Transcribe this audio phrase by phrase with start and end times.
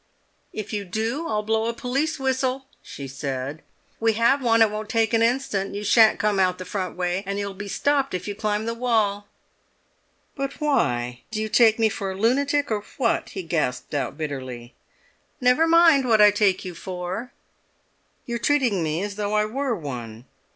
[0.51, 3.61] "If you do I'll blow a police whistle!" she said.
[3.99, 5.75] "We have one—it won't take an instant.
[5.75, 8.73] You shan't come out the front way, and you'll be stopped if you climb the
[8.73, 9.27] wall!"
[10.35, 11.21] "But why?
[11.29, 14.73] Do you take me for a lunatic, or what?" he gasped out bitterly.
[15.39, 17.31] "Never mind what I take you for!"
[18.25, 20.25] "You're treating me as though I were one!"